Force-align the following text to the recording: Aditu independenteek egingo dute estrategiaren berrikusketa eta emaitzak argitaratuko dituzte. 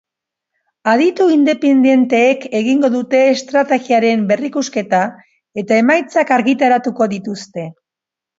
Aditu 0.93 1.25
independenteek 1.33 2.47
egingo 2.59 2.89
dute 2.95 3.19
estrategiaren 3.33 4.25
berrikusketa 4.33 5.03
eta 5.65 5.79
emaitzak 5.83 6.33
argitaratuko 6.39 7.11
dituzte. 7.15 7.69